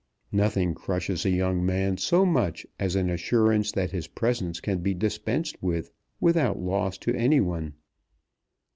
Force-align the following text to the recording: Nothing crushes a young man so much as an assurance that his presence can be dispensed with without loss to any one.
Nothing 0.31 0.73
crushes 0.73 1.25
a 1.27 1.29
young 1.29 1.63
man 1.63 1.95
so 1.97 2.25
much 2.25 2.65
as 2.79 2.95
an 2.95 3.07
assurance 3.11 3.71
that 3.73 3.91
his 3.91 4.07
presence 4.07 4.59
can 4.59 4.79
be 4.79 4.95
dispensed 4.95 5.61
with 5.61 5.91
without 6.19 6.57
loss 6.59 6.97
to 6.97 7.13
any 7.13 7.39
one. 7.39 7.75